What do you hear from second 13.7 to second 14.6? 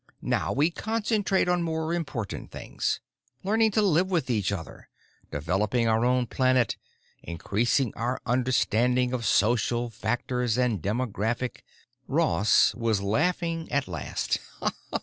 at last.